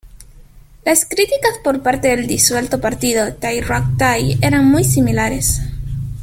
[0.83, 5.61] Las críticas por parte del disuelto partido, Thai Rak Thai eran muy similares.